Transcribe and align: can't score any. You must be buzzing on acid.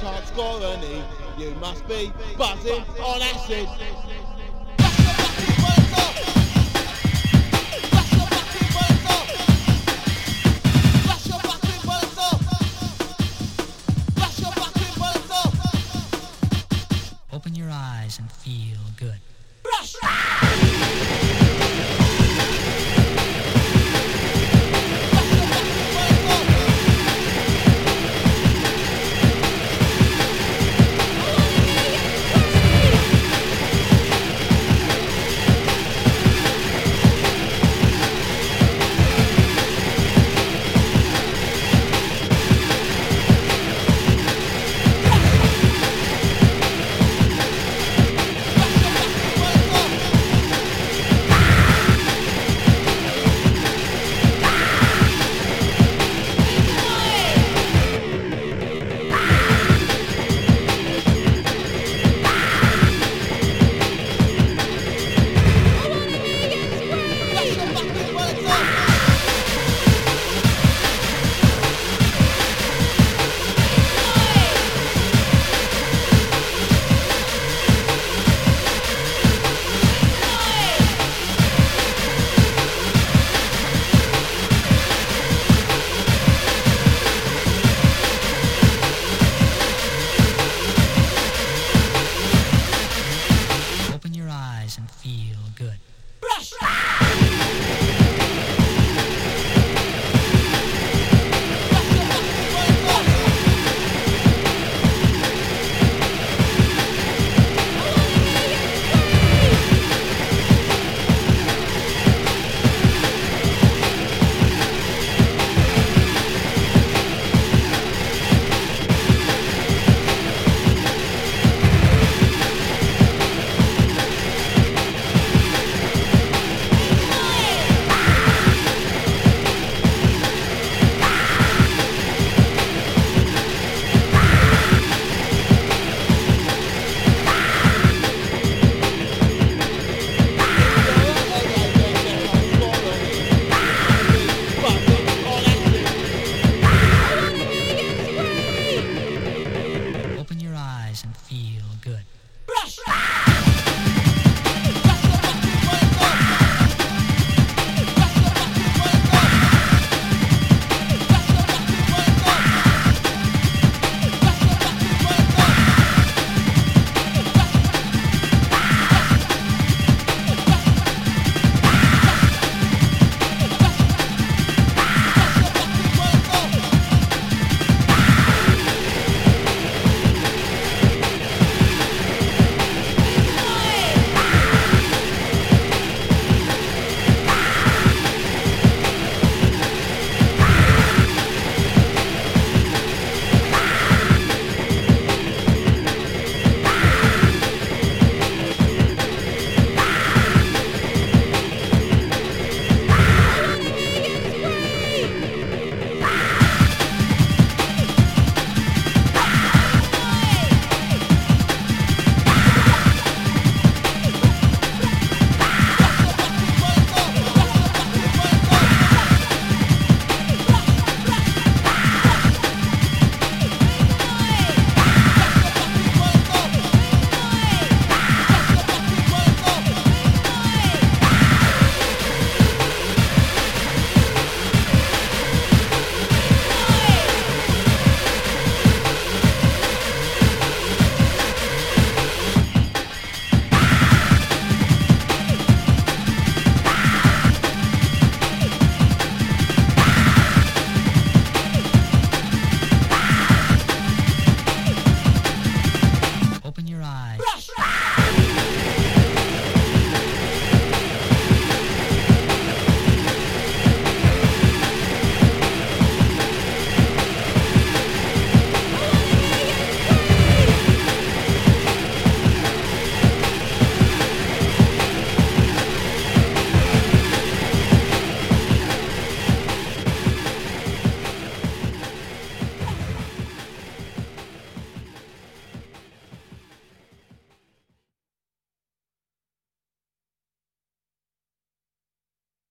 can't 0.00 0.26
score 0.26 0.62
any. 0.62 1.02
You 1.38 1.54
must 1.56 1.86
be 1.88 2.12
buzzing 2.36 2.82
on 3.02 3.22
acid. 3.22 3.68